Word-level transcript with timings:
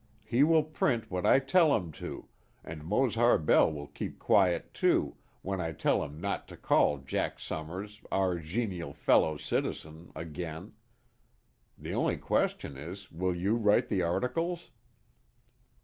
He 0.25 0.41
will 0.41 0.63
print 0.63 1.11
what 1.11 1.27
I 1.27 1.37
tell 1.37 1.75
him 1.75 1.91
to, 2.01 2.27
and 2.63 2.83
Mose 2.83 3.13
Harbell 3.13 3.71
will 3.71 3.85
keep 3.85 4.17
quiet 4.17 4.73
too, 4.73 5.15
when 5.43 5.61
I 5.61 5.73
tell 5.73 6.03
him 6.03 6.19
not 6.19 6.47
to 6.47 6.57
call 6.57 6.97
Jack 6.97 7.39
Summers 7.39 8.01
'our 8.11 8.39
genial 8.39 8.93
fellow 8.93 9.37
citizen' 9.37 10.11
again. 10.15 10.73
The 11.77 11.93
only 11.93 12.17
question 12.17 12.77
is, 12.77 13.11
will 13.11 13.35
you 13.35 13.55
write 13.55 13.89
the 13.89 14.01
articles?" 14.01 14.71